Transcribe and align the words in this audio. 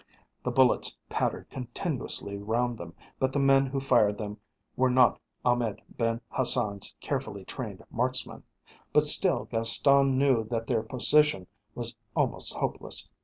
The 0.43 0.49
bullets 0.49 0.97
pattered 1.09 1.51
continuously 1.51 2.35
round 2.35 2.79
them, 2.79 2.95
but 3.19 3.31
the 3.31 3.39
men 3.39 3.67
who 3.67 3.79
fired 3.79 4.17
them 4.17 4.39
were 4.75 4.89
not 4.89 5.19
Ahmed 5.45 5.79
Ben 5.89 6.21
Hassan's 6.29 6.95
carefully 7.01 7.45
trained 7.45 7.83
marksmen. 7.91 8.41
But 8.93 9.03
still 9.05 9.45
Gaston 9.45 10.17
knew 10.17 10.43
that 10.45 10.65
their 10.65 10.81
position 10.81 11.45
was 11.75 11.95
almost 12.15 12.51
hopeless. 12.55 13.09